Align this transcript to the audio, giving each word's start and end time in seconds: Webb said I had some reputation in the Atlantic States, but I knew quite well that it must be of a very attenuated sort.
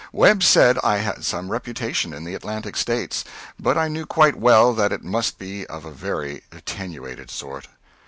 Webb 0.11 0.41
said 0.41 0.79
I 0.83 0.97
had 0.97 1.23
some 1.23 1.51
reputation 1.51 2.11
in 2.11 2.23
the 2.23 2.33
Atlantic 2.33 2.75
States, 2.75 3.23
but 3.59 3.77
I 3.77 3.87
knew 3.87 4.07
quite 4.07 4.35
well 4.35 4.73
that 4.73 4.91
it 4.91 5.03
must 5.03 5.37
be 5.37 5.63
of 5.67 5.85
a 5.85 5.91
very 5.91 6.41
attenuated 6.51 7.29
sort. 7.29 7.67